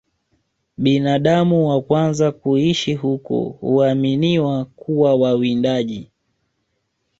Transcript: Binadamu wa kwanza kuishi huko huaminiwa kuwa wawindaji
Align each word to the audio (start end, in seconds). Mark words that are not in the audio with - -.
Binadamu 0.77 1.69
wa 1.69 1.81
kwanza 1.81 2.31
kuishi 2.31 2.93
huko 2.93 3.39
huaminiwa 3.43 4.65
kuwa 4.65 5.15
wawindaji 5.15 6.11